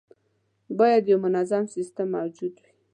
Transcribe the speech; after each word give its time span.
باید 0.79 1.03
یو 1.11 1.17
منظم 1.25 1.63
سیستم 1.75 2.07
موجود 2.15 2.53
وي. 2.61 2.71